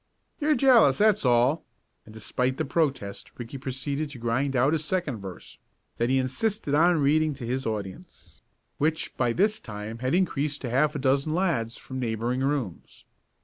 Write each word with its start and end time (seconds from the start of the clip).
"You're 0.39 0.55
jealous, 0.55 0.97
that's 0.97 1.25
all," 1.25 1.63
and 2.05 2.13
despite 2.15 2.57
the 2.57 2.65
protest 2.65 3.29
Ricky 3.37 3.59
proceeded 3.59 4.09
to 4.09 4.17
grind 4.17 4.55
out 4.55 4.73
a 4.73 4.79
second 4.79 5.19
verse, 5.19 5.59
that 5.97 6.09
he 6.09 6.17
insisted 6.17 6.73
on 6.73 6.97
reading 6.97 7.35
to 7.35 7.45
his 7.45 7.67
audience, 7.67 8.41
which, 8.79 9.15
by 9.15 9.31
this 9.31 9.59
time 9.59 9.99
had 9.99 10.15
increased 10.15 10.61
to 10.61 10.71
half 10.71 10.95
a 10.95 10.97
dozen 10.97 11.35
lads 11.35 11.77
from 11.77 11.99
neighboring 11.99 12.39
rooms. 12.39 13.05